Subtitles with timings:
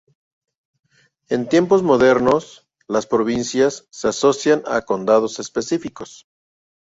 [1.29, 6.25] En tiempos modernos, las provincias se asocian a condados específicos.